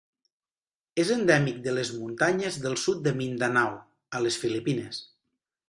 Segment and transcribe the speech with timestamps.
[1.03, 3.79] És endèmic de les muntanyes del sud de Mindanao,
[4.17, 5.07] a les Filipines.